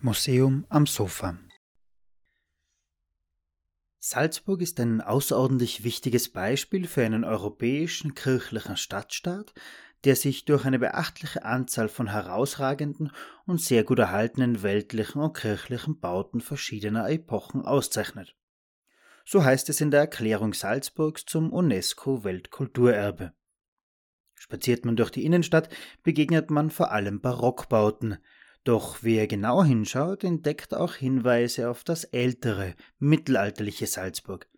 Museum 0.00 0.66
am 0.68 0.86
Sofa 0.86 1.36
Salzburg 3.98 4.60
ist 4.60 4.78
ein 4.78 5.00
außerordentlich 5.00 5.82
wichtiges 5.82 6.28
Beispiel 6.28 6.86
für 6.86 7.04
einen 7.04 7.24
europäischen 7.24 8.14
kirchlichen 8.14 8.76
Stadtstaat, 8.76 9.52
der 10.04 10.14
sich 10.14 10.44
durch 10.44 10.64
eine 10.64 10.78
beachtliche 10.78 11.44
Anzahl 11.44 11.88
von 11.88 12.06
herausragenden 12.06 13.10
und 13.44 13.60
sehr 13.60 13.82
gut 13.82 13.98
erhaltenen 13.98 14.62
weltlichen 14.62 15.20
und 15.20 15.36
kirchlichen 15.36 15.98
Bauten 15.98 16.40
verschiedener 16.40 17.10
Epochen 17.10 17.62
auszeichnet. 17.62 18.36
So 19.24 19.42
heißt 19.42 19.68
es 19.70 19.80
in 19.80 19.90
der 19.90 20.02
Erklärung 20.02 20.54
Salzburgs 20.54 21.24
zum 21.24 21.52
UNESCO 21.52 22.22
Weltkulturerbe. 22.22 23.32
Spaziert 24.38 24.84
man 24.84 24.96
durch 24.96 25.10
die 25.10 25.24
Innenstadt, 25.24 25.68
begegnet 26.02 26.50
man 26.50 26.70
vor 26.70 26.92
allem 26.92 27.20
Barockbauten, 27.20 28.18
doch 28.64 28.98
wer 29.02 29.26
genau 29.26 29.64
hinschaut, 29.64 30.24
entdeckt 30.24 30.74
auch 30.74 30.94
Hinweise 30.94 31.70
auf 31.70 31.84
das 31.84 32.04
ältere, 32.04 32.74
mittelalterliche 32.98 33.86
Salzburg, 33.86 34.48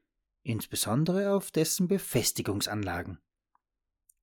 insbesondere 0.43 1.33
auf 1.33 1.51
dessen 1.51 1.89
Befestigungsanlagen. 1.89 3.19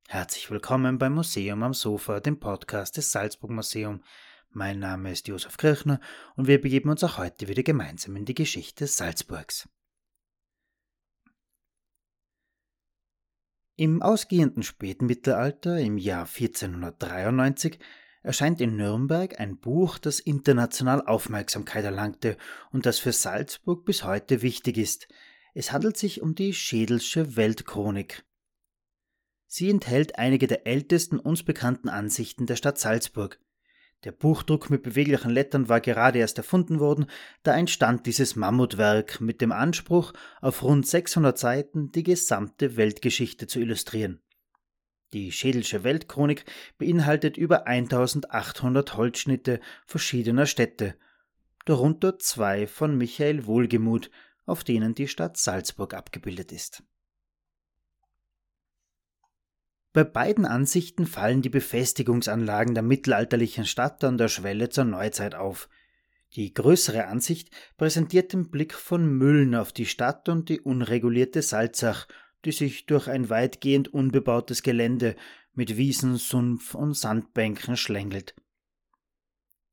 Herzlich 0.08 0.50
willkommen 0.52 0.98
beim 0.98 1.14
Museum 1.14 1.64
am 1.64 1.74
Sofa, 1.74 2.20
dem 2.20 2.40
Podcast 2.40 2.98
des 2.98 3.12
Salzburg 3.12 3.52
Museum. 3.52 4.04
Mein 4.50 4.80
Name 4.80 5.12
ist 5.12 5.28
Josef 5.28 5.58
Kirchner 5.58 6.00
und 6.36 6.48
wir 6.48 6.62
begeben 6.62 6.90
uns 6.90 7.04
auch 7.04 7.18
heute 7.18 7.48
wieder 7.48 7.64
gemeinsam 7.64 8.16
in 8.16 8.26
die 8.26 8.36
Geschichte 8.36 8.88
Salzburgs. 8.88 9.68
Im 13.80 14.02
ausgehenden 14.02 14.64
Spätmittelalter, 14.64 15.78
im 15.80 16.00
Jahr 16.00 16.26
1493, 16.26 17.78
erscheint 18.24 18.60
in 18.60 18.76
Nürnberg 18.76 19.40
ein 19.40 19.60
Buch, 19.60 20.00
das 20.00 20.20
international 20.20 21.06
Aufmerksamkeit 21.06 21.86
erlangte 21.86 22.38
und 22.72 22.88
das 22.88 22.98
für 22.98 23.14
Salzburg 23.14 23.86
bis 23.86 24.04
heute 24.04 24.42
wichtig 24.42 24.80
ist. 24.80 25.08
Es 25.54 25.72
handelt 25.72 25.96
sich 25.96 26.24
um 26.24 26.34
die 26.34 26.56
Schädelsche 26.56 27.36
Weltchronik. 27.36 28.26
Sie 29.46 29.70
enthält 29.70 30.18
einige 30.18 30.48
der 30.48 30.66
ältesten 30.66 31.20
uns 31.20 31.44
bekannten 31.44 31.88
Ansichten 31.88 32.48
der 32.48 32.56
Stadt 32.56 32.80
Salzburg. 32.80 33.40
Der 34.04 34.12
Buchdruck 34.12 34.70
mit 34.70 34.84
beweglichen 34.84 35.32
Lettern 35.32 35.70
war 35.70 35.82
gerade 35.82 36.20
erst 36.20 36.38
erfunden 36.38 36.80
worden, 36.80 37.08
da 37.42 37.58
entstand 37.58 38.06
dieses 38.06 38.36
Mammutwerk 38.36 39.20
mit 39.22 39.42
dem 39.42 39.52
Anspruch, 39.52 40.14
auf 40.40 40.62
rund 40.62 40.86
600 40.86 41.38
Seiten 41.38 41.92
die 41.92 42.04
gesamte 42.04 42.78
Weltgeschichte 42.78 43.48
zu 43.48 43.60
illustrieren. 43.60 44.22
Die 45.14 45.32
Schädelsche 45.32 45.84
Weltchronik 45.84 46.46
beinhaltet 46.78 47.38
über 47.38 47.66
1800 47.66 48.96
Holzschnitte 48.98 49.62
verschiedener 49.86 50.46
Städte, 50.46 50.96
darunter 51.66 52.20
zwei 52.20 52.68
von 52.68 52.98
Michael 52.98 53.46
Wohlgemuth, 53.46 54.12
auf 54.46 54.64
denen 54.64 54.96
die 54.96 55.08
Stadt 55.08 55.38
Salzburg 55.38 55.94
abgebildet 55.94 56.52
ist. 56.52 56.84
Bei 59.98 60.04
beiden 60.04 60.46
Ansichten 60.46 61.08
fallen 61.08 61.42
die 61.42 61.50
Befestigungsanlagen 61.50 62.76
der 62.76 62.84
mittelalterlichen 62.84 63.66
Stadt 63.66 64.04
an 64.04 64.20
der 64.20 64.28
Schwelle 64.28 64.70
zur 64.70 64.84
Neuzeit 64.84 65.34
auf. 65.34 65.70
Die 66.36 66.54
größere 66.54 67.08
Ansicht 67.08 67.50
präsentiert 67.78 68.32
den 68.32 68.52
Blick 68.52 68.76
von 68.76 69.08
Müllen 69.08 69.56
auf 69.56 69.72
die 69.72 69.88
Stadt 69.88 70.30
und 70.30 70.50
die 70.50 70.62
unregulierte 70.62 71.42
Salzach, 71.42 72.08
die 72.46 72.52
sich 72.52 72.86
durch 72.86 73.08
ein 73.08 73.32
weitgehend 73.32 73.92
unbebautes 73.92 74.62
Gelände 74.62 75.16
mit 75.56 75.78
Wiesen, 75.78 76.18
Sumpf 76.18 76.76
und 76.76 76.94
Sandbänken 76.94 77.76
schlängelt. 77.76 78.36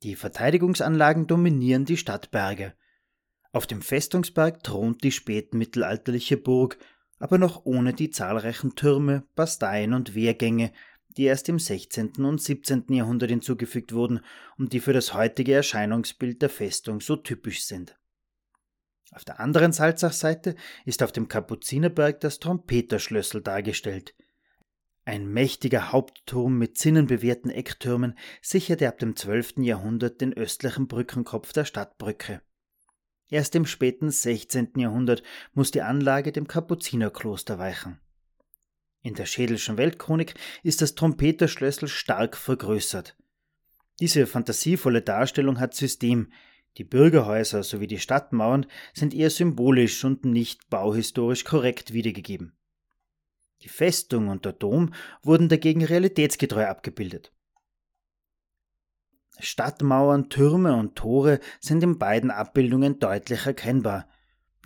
Die 0.02 0.17
Verteidigungsanlagen 0.17 1.27
dominieren 1.27 1.84
die 1.84 1.98
Stadtberge. 1.98 2.72
Auf 3.52 3.67
dem 3.67 3.83
Festungsberg 3.83 4.64
thront 4.64 5.05
die 5.05 5.13
spätmittelalterliche 5.13 6.39
Burg, 6.39 6.79
aber 7.19 7.39
noch 7.39 7.64
ohne 7.64 7.92
die 7.92 8.11
zahlreichen 8.11 8.75
Türme, 8.75 9.25
Basteien 9.35 9.95
und 9.95 10.14
Wehrgänge, 10.14 10.73
die 11.17 11.25
erst 11.25 11.48
im 11.48 11.58
16. 11.58 12.13
und 12.25 12.41
17. 12.41 12.86
Jahrhundert 12.89 13.30
hinzugefügt 13.30 13.92
wurden 13.92 14.20
und 14.58 14.73
die 14.73 14.80
für 14.80 14.92
das 14.92 15.14
heutige 15.14 15.55
Erscheinungsbild 15.55 16.42
der 16.42 16.51
Festung 16.51 17.01
so 17.01 17.17
typisch 17.17 17.64
sind. 17.64 17.97
Auf 19.13 19.25
der 19.25 19.39
anderen 19.39 19.73
Salzachseite 19.73 20.57
ist 20.85 21.02
auf 21.02 21.13
dem 21.13 21.29
Kapuzinerberg 21.29 22.20
das 22.20 22.41
Trompeterschlössel 22.41 23.42
dargestellt. 23.42 24.14
Ein 25.05 25.29
mächtiger 25.29 25.92
Hauptturm 25.92 26.58
mit 26.58 26.79
zinnenbewehrten 26.79 27.51
Ecktürmen 27.51 28.19
sicherte 28.41 28.89
ab 28.89 28.98
dem 28.98 29.14
12. 29.14 29.58
Jahrhundert 29.58 30.20
den 30.20 30.33
östlichen 30.33 30.89
Brückenkopf 30.89 31.52
der 31.52 31.67
Stadtbrücke. 31.67 32.41
Erst 33.29 33.55
im 33.55 33.67
späten 33.67 34.11
16. 34.11 34.73
Jahrhundert 34.77 35.23
muss 35.55 35.70
die 35.70 35.83
Anlage 35.83 36.33
dem 36.33 36.46
Kapuzinerkloster 36.46 37.58
weichen. 37.58 37.98
In 39.02 39.14
der 39.14 39.27
Schädelschen 39.27 39.77
Weltchronik 39.77 40.35
ist 40.62 40.80
das 40.80 40.95
Trompeterschlössel 40.95 41.89
stark 41.89 42.36
vergrößert. 42.36 43.17
Diese 44.01 44.27
fantasievolle 44.27 45.02
Darstellung 45.02 45.61
hat 45.61 45.74
System. 45.74 46.33
Die 46.79 46.84
Bürgerhäuser 46.84 47.63
sowie 47.63 47.86
die 47.86 47.98
Stadtmauern 47.98 48.67
sind 48.95 49.14
eher 49.14 49.30
symbolisch 49.30 50.02
und 50.05 50.24
nicht 50.24 50.70
bauhistorisch 50.70 51.45
korrekt 51.45 51.92
wiedergegeben. 51.92 52.57
Die 53.61 53.68
Festung 53.68 54.29
und 54.29 54.46
der 54.46 54.52
Dom 54.52 54.95
wurden 55.23 55.48
dagegen 55.48 55.84
realitätsgetreu 55.84 56.67
abgebildet. 56.67 57.33
Stadtmauern, 59.39 60.30
Türme 60.30 60.77
und 60.77 60.96
Tore 60.96 61.40
sind 61.61 61.83
in 61.83 61.98
beiden 61.98 62.30
Abbildungen 62.30 62.98
deutlich 62.98 63.46
erkennbar. 63.46 64.08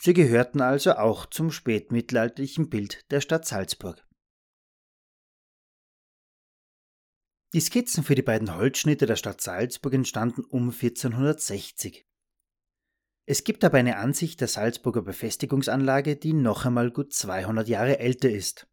Sie 0.01 0.13
gehörten 0.13 0.61
also 0.61 0.93
auch 0.93 1.27
zum 1.27 1.51
spätmittelalterlichen 1.51 2.69
Bild 2.69 3.11
der 3.11 3.21
Stadt 3.21 3.47
Salzburg. 3.47 4.07
Die 7.55 7.61
Skizzen 7.61 8.05
für 8.05 8.15
die 8.15 8.23
beiden 8.23 8.55
Holzschnitte 8.55 9.07
der 9.07 9.17
Stadt 9.17 9.41
Salzburg 9.41 9.95
entstanden 9.95 10.45
um 10.45 10.71
1460. 10.71 12.07
Es 13.25 13.43
gibt 13.45 13.65
aber 13.65 13.79
eine 13.79 13.97
Ansicht 13.97 14.41
der 14.41 14.49
Salzburger 14.49 15.03
Befestigungsanlage, 15.03 16.17
die 16.17 16.35
noch 16.35 16.67
einmal 16.67 16.91
gut 16.91 17.13
200 17.13 17.67
Jahre 17.67 17.99
älter 17.99 18.31
ist. 18.31 18.69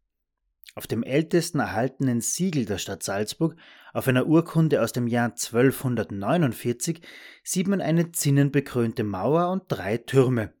Auf 0.74 0.86
dem 0.86 1.02
ältesten 1.02 1.60
erhaltenen 1.60 2.20
Siegel 2.20 2.66
der 2.66 2.76
Stadt 2.76 3.02
Salzburg, 3.02 3.56
auf 3.96 4.08
einer 4.08 4.26
Urkunde 4.26 4.82
aus 4.82 4.92
dem 4.92 5.06
Jahr 5.06 5.30
1249, 5.30 7.00
sieht 7.42 7.66
man 7.66 7.80
eine 7.80 8.12
zinnenbekrönte 8.12 9.04
Mauer 9.04 9.48
und 9.50 9.64
drei 9.68 9.96
Türme, 9.96 10.52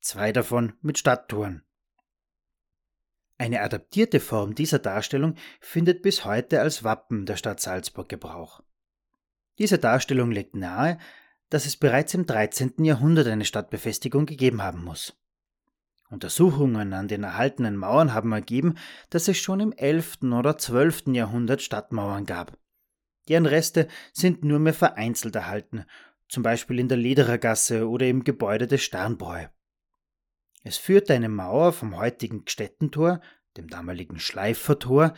zwei 0.00 0.32
davon 0.32 0.72
mit 0.80 0.96
Stadttoren. 0.96 1.62
Eine 3.36 3.60
adaptierte 3.60 4.20
Form 4.20 4.54
dieser 4.54 4.78
Darstellung 4.78 5.34
findet 5.60 6.00
bis 6.00 6.24
heute 6.24 6.62
als 6.62 6.82
Wappen 6.82 7.26
der 7.26 7.36
Stadt 7.36 7.60
Salzburg 7.60 8.08
Gebrauch. 8.08 8.62
Diese 9.58 9.78
Darstellung 9.78 10.30
legt 10.30 10.56
nahe, 10.56 10.96
dass 11.50 11.66
es 11.66 11.76
bereits 11.76 12.14
im 12.14 12.24
13. 12.24 12.84
Jahrhundert 12.84 13.26
eine 13.26 13.44
Stadtbefestigung 13.44 14.24
gegeben 14.24 14.62
haben 14.62 14.82
muss. 14.82 15.14
Untersuchungen 16.08 16.94
an 16.94 17.06
den 17.06 17.22
erhaltenen 17.22 17.76
Mauern 17.76 18.14
haben 18.14 18.32
ergeben, 18.32 18.76
dass 19.10 19.28
es 19.28 19.36
schon 19.36 19.60
im 19.60 19.72
11. 19.72 20.22
oder 20.32 20.56
12. 20.56 21.08
Jahrhundert 21.08 21.60
Stadtmauern 21.60 22.24
gab. 22.24 22.56
Deren 23.28 23.46
Reste 23.46 23.88
sind 24.12 24.44
nur 24.44 24.58
mehr 24.58 24.74
vereinzelt 24.74 25.34
erhalten, 25.36 25.84
zum 26.28 26.42
Beispiel 26.42 26.78
in 26.78 26.88
der 26.88 26.98
Lederergasse 26.98 27.88
oder 27.88 28.06
im 28.06 28.24
Gebäude 28.24 28.66
des 28.66 28.82
Sternbräu. 28.82 29.46
Es 30.62 30.76
führte 30.76 31.14
eine 31.14 31.28
Mauer 31.28 31.72
vom 31.72 31.96
heutigen 31.96 32.44
Gstettentor, 32.44 33.20
dem 33.56 33.68
damaligen 33.68 34.18
Schleifertor, 34.18 35.14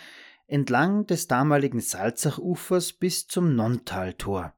entlang 0.46 1.06
des 1.06 1.28
damaligen 1.28 1.80
Salzachufers 1.80 2.92
bis 2.92 3.26
zum 3.26 3.54
Nonntaltor. 3.54 4.54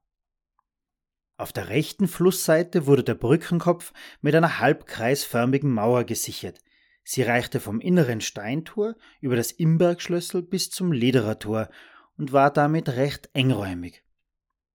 Auf 1.36 1.52
der 1.52 1.68
rechten 1.68 2.08
Flussseite 2.08 2.86
wurde 2.86 3.04
der 3.04 3.14
Brückenkopf 3.14 3.92
mit 4.20 4.34
einer 4.34 4.58
halbkreisförmigen 4.58 5.70
Mauer 5.70 6.04
gesichert. 6.04 6.60
Sie 7.04 7.22
reichte 7.22 7.58
vom 7.58 7.80
inneren 7.80 8.20
Steintor 8.20 8.94
über 9.20 9.36
das 9.36 9.50
Imbergschlössel 9.50 10.42
bis 10.42 10.70
zum 10.70 10.92
Lederertor 10.92 11.68
und 12.16 12.32
war 12.32 12.52
damit 12.52 12.88
recht 12.90 13.30
engräumig. 13.32 14.02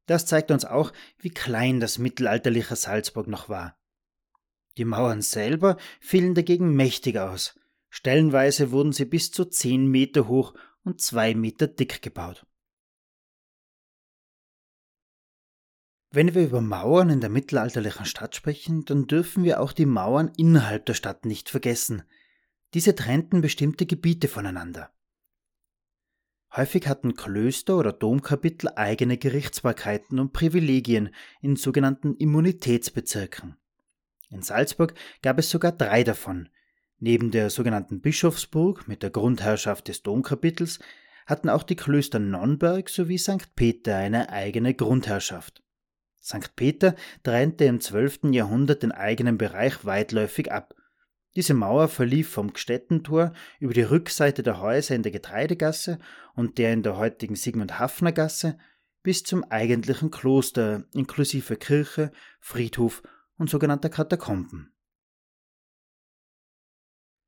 Das 0.06 0.26
zeigt 0.26 0.52
uns 0.52 0.66
auch, 0.66 0.94
wie 1.20 1.30
klein 1.30 1.80
das 1.80 1.98
mittelalterliche 1.98 2.76
Salzburg 2.76 3.28
noch 3.28 3.50
war. 3.50 3.78
Die 4.78 4.86
Mauern 4.86 5.22
selber 5.22 5.78
fielen 6.00 6.34
dagegen 6.36 6.76
mächtig 6.76 7.18
aus. 7.18 7.60
Stellenweise 7.90 8.72
wurden 8.72 8.94
sie 8.94 9.06
bis 9.06 9.32
zu 9.32 9.46
zehn 9.46 9.88
Meter 9.88 10.28
hoch 10.28 10.54
und 10.84 11.02
zwei 11.02 11.34
Meter 11.36 11.68
dick 11.68 12.02
gebaut. 12.02 12.46
Wenn 16.10 16.34
wir 16.34 16.44
über 16.46 16.62
Mauern 16.62 17.10
in 17.10 17.20
der 17.20 17.30
mittelalterlichen 17.30 18.06
Stadt 18.06 18.36
sprechen, 18.36 18.86
dann 18.86 19.08
dürfen 19.08 19.44
wir 19.44 19.60
auch 19.60 19.74
die 19.74 19.86
Mauern 19.86 20.32
innerhalb 20.38 20.86
der 20.86 20.94
Stadt 20.94 21.26
nicht 21.26 21.50
vergessen. 21.50 22.04
Diese 22.74 22.96
trennten 22.96 23.42
bestimmte 23.42 23.86
Gebiete 23.86 24.28
voneinander. 24.28 24.92
Häufig 26.58 26.88
hatten 26.88 27.14
Klöster 27.14 27.78
oder 27.78 27.94
Domkapitel 27.94 28.72
eigene 28.76 29.20
Gerichtsbarkeiten 29.20 30.18
und 30.18 30.34
Privilegien 30.34 31.14
in 31.40 31.56
sogenannten 31.56 32.16
Immunitätsbezirken. 32.16 33.58
In 34.32 34.42
Salzburg 34.42 34.96
gab 35.22 35.38
es 35.38 35.52
sogar 35.52 35.72
drei 35.72 36.04
davon. 36.04 36.50
Neben 36.98 37.30
der 37.30 37.52
sogenannten 37.52 38.02
Bischofsburg 38.02 38.88
mit 38.88 39.04
der 39.04 39.12
Grundherrschaft 39.12 39.88
des 39.88 40.02
Domkapitels 40.02 40.80
hatten 41.28 41.48
auch 41.48 41.62
die 41.62 41.76
Klöster 41.76 42.18
Nonnberg 42.18 42.90
sowie 42.90 43.20
St. 43.20 43.56
Peter 43.56 43.96
eine 43.96 44.30
eigene 44.30 44.74
Grundherrschaft. 44.74 45.62
St. 46.20 46.56
Peter 46.56 46.96
trennte 47.22 47.66
im 47.66 47.82
12. 47.82 48.32
Jahrhundert 48.32 48.82
den 48.82 48.92
eigenen 48.92 49.38
Bereich 49.38 49.86
weitläufig 49.86 50.52
ab. 50.52 50.74
Diese 51.38 51.54
Mauer 51.54 51.88
verlief 51.88 52.32
vom 52.32 52.52
Gstettentor 52.52 53.32
über 53.60 53.76
die 53.76 53.84
Rückseite 53.84 54.42
der 54.42 54.60
Häuser 54.60 54.96
in 54.96 55.04
der 55.04 55.12
Getreidegasse 55.12 56.00
und 56.34 56.58
der 56.58 56.74
in 56.74 56.82
der 56.82 56.98
heutigen 56.98 57.36
Sigmund 57.36 57.78
Hafner 57.78 58.12
Gasse 58.12 58.58
bis 59.04 59.22
zum 59.22 59.44
eigentlichen 59.44 60.10
Kloster 60.10 60.86
inklusive 60.96 61.56
Kirche, 61.56 62.12
Friedhof 62.40 63.04
und 63.38 63.52
sogenannter 63.52 63.90
Katakomben. 63.90 64.74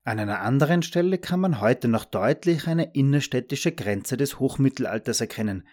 An 0.04 0.18
einer 0.18 0.40
anderen 0.40 0.82
Stelle 0.82 1.20
kann 1.20 1.40
man 1.40 1.62
heute 1.62 1.88
noch 1.88 2.06
deutlich 2.06 2.66
eine 2.66 2.96
innerstädtische 2.96 3.74
Grenze 3.74 4.18
des 4.18 4.40
Hochmittelalters 4.40 5.22
erkennen. 5.22 5.68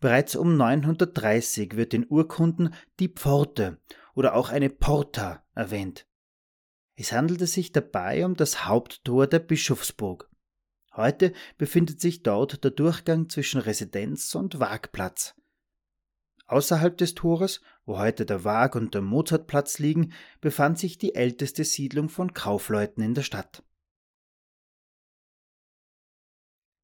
Bereits 0.00 0.34
um 0.34 0.56
930 0.56 1.76
wird 1.76 1.94
in 1.94 2.04
Urkunden 2.08 2.74
die 2.98 3.10
Pforte 3.10 3.78
oder 4.16 4.34
auch 4.34 4.50
eine 4.50 4.70
Porta 4.70 5.44
erwähnt. 5.54 6.08
Es 6.96 7.12
handelte 7.12 7.46
sich 7.46 7.72
dabei 7.72 8.24
um 8.24 8.34
das 8.34 8.64
Haupttor 8.64 9.26
der 9.26 9.38
Bischofsburg. 9.38 10.30
Heute 10.94 11.34
befindet 11.58 12.00
sich 12.00 12.22
dort 12.22 12.64
der 12.64 12.70
Durchgang 12.70 13.28
zwischen 13.28 13.60
Residenz 13.60 14.34
und 14.34 14.60
Wagplatz. 14.60 15.34
Außerhalb 16.46 16.96
des 16.96 17.14
Tores, 17.14 17.60
wo 17.84 17.98
heute 17.98 18.24
der 18.24 18.44
Wag 18.44 18.76
und 18.76 18.94
der 18.94 19.02
Mozartplatz 19.02 19.78
liegen, 19.78 20.12
befand 20.40 20.78
sich 20.78 20.96
die 20.96 21.14
älteste 21.14 21.64
Siedlung 21.64 22.08
von 22.08 22.32
Kaufleuten 22.32 23.02
in 23.02 23.14
der 23.14 23.22
Stadt. 23.22 23.62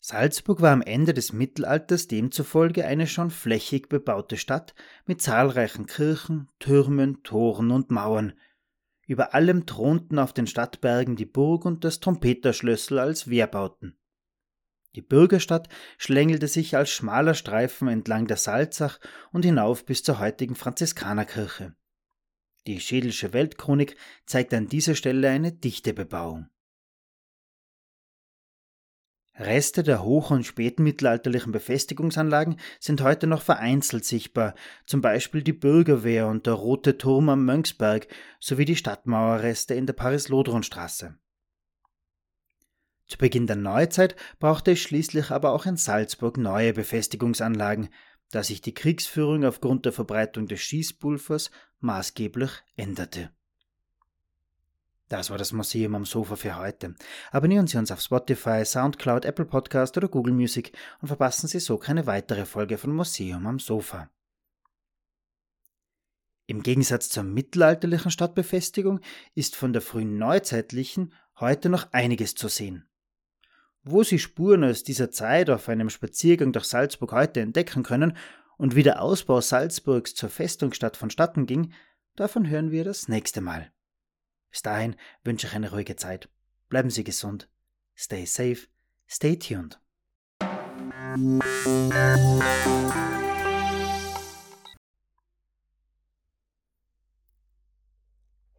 Salzburg 0.00 0.60
war 0.60 0.72
am 0.72 0.82
Ende 0.82 1.14
des 1.14 1.32
Mittelalters 1.32 2.08
demzufolge 2.08 2.84
eine 2.84 3.06
schon 3.06 3.30
flächig 3.30 3.88
bebaute 3.88 4.36
Stadt 4.36 4.74
mit 5.06 5.22
zahlreichen 5.22 5.86
Kirchen, 5.86 6.50
Türmen, 6.58 7.22
Toren 7.22 7.70
und 7.70 7.92
Mauern, 7.92 8.34
über 9.06 9.34
allem 9.34 9.66
thronten 9.66 10.18
auf 10.18 10.32
den 10.32 10.46
Stadtbergen 10.46 11.16
die 11.16 11.26
Burg 11.26 11.64
und 11.64 11.84
das 11.84 12.00
Trompeterschlössl 12.00 12.98
als 12.98 13.28
Wehrbauten. 13.28 13.98
Die 14.94 15.02
Bürgerstadt 15.02 15.68
schlängelte 15.96 16.48
sich 16.48 16.76
als 16.76 16.90
schmaler 16.90 17.34
Streifen 17.34 17.88
entlang 17.88 18.26
der 18.26 18.36
Salzach 18.36 19.00
und 19.32 19.44
hinauf 19.44 19.86
bis 19.86 20.02
zur 20.02 20.18
heutigen 20.18 20.54
Franziskanerkirche. 20.54 21.74
Die 22.66 22.78
Schädelsche 22.78 23.32
Weltchronik 23.32 23.96
zeigt 24.26 24.54
an 24.54 24.68
dieser 24.68 24.94
Stelle 24.94 25.30
eine 25.30 25.52
dichte 25.52 25.94
Bebauung. 25.94 26.48
Reste 29.42 29.82
der 29.82 30.02
hoch- 30.02 30.30
und 30.30 30.44
spätmittelalterlichen 30.44 31.52
Befestigungsanlagen 31.52 32.56
sind 32.80 33.02
heute 33.02 33.26
noch 33.26 33.42
vereinzelt 33.42 34.04
sichtbar, 34.04 34.54
zum 34.86 35.00
Beispiel 35.00 35.42
die 35.42 35.52
Bürgerwehr 35.52 36.26
und 36.28 36.46
der 36.46 36.54
Rote 36.54 36.98
Turm 36.98 37.28
am 37.28 37.44
Mönchsberg 37.44 38.08
sowie 38.40 38.64
die 38.64 38.76
Stadtmauerreste 38.76 39.74
in 39.74 39.86
der 39.86 39.92
Paris-Lodron-Straße. 39.92 41.16
Zu 43.06 43.18
Beginn 43.18 43.46
der 43.46 43.56
Neuzeit 43.56 44.16
brauchte 44.38 44.72
es 44.72 44.80
schließlich 44.80 45.30
aber 45.30 45.52
auch 45.52 45.66
in 45.66 45.76
Salzburg 45.76 46.38
neue 46.38 46.72
Befestigungsanlagen, 46.72 47.90
da 48.30 48.42
sich 48.42 48.62
die 48.62 48.72
Kriegsführung 48.72 49.44
aufgrund 49.44 49.84
der 49.84 49.92
Verbreitung 49.92 50.46
des 50.46 50.60
Schießpulvers 50.60 51.50
maßgeblich 51.80 52.50
änderte. 52.76 53.30
Das 55.12 55.28
war 55.28 55.36
das 55.36 55.52
Museum 55.52 55.94
am 55.94 56.06
Sofa 56.06 56.36
für 56.36 56.56
heute. 56.56 56.94
Abonnieren 57.32 57.66
Sie 57.66 57.76
uns 57.76 57.90
auf 57.90 58.00
Spotify, 58.00 58.64
Soundcloud, 58.64 59.26
Apple 59.26 59.44
Podcast 59.44 59.94
oder 59.98 60.08
Google 60.08 60.32
Music 60.32 60.72
und 61.02 61.08
verpassen 61.08 61.48
Sie 61.48 61.60
so 61.60 61.76
keine 61.76 62.06
weitere 62.06 62.46
Folge 62.46 62.78
von 62.78 62.94
Museum 62.94 63.46
am 63.46 63.58
Sofa. 63.58 64.08
Im 66.46 66.62
Gegensatz 66.62 67.10
zur 67.10 67.24
mittelalterlichen 67.24 68.10
Stadtbefestigung 68.10 69.00
ist 69.34 69.54
von 69.54 69.74
der 69.74 69.82
frühen 69.82 70.16
neuzeitlichen 70.16 71.12
heute 71.38 71.68
noch 71.68 71.92
einiges 71.92 72.34
zu 72.34 72.48
sehen. 72.48 72.88
Wo 73.82 74.04
Sie 74.04 74.18
Spuren 74.18 74.64
aus 74.64 74.82
dieser 74.82 75.10
Zeit 75.10 75.50
auf 75.50 75.68
einem 75.68 75.90
Spaziergang 75.90 76.52
durch 76.54 76.64
Salzburg 76.64 77.12
heute 77.12 77.40
entdecken 77.40 77.82
können 77.82 78.16
und 78.56 78.76
wie 78.76 78.82
der 78.82 79.02
Ausbau 79.02 79.42
Salzburgs 79.42 80.14
zur 80.14 80.30
Festungsstadt 80.30 80.96
vonstatten 80.96 81.44
ging, 81.44 81.74
davon 82.16 82.48
hören 82.48 82.70
wir 82.70 82.84
das 82.84 83.08
nächste 83.08 83.42
Mal. 83.42 83.70
Bis 84.52 84.62
dahin 84.62 84.96
wünsche 85.24 85.46
ich 85.46 85.54
eine 85.54 85.72
ruhige 85.72 85.96
Zeit. 85.96 86.28
Bleiben 86.68 86.90
Sie 86.90 87.04
gesund. 87.04 87.48
Stay 87.96 88.26
safe. 88.26 88.68
Stay 89.08 89.36
tuned. 89.36 89.80